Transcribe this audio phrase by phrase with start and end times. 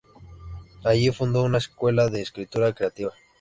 [0.83, 3.13] Allí fundó una escuela de escritura creativa.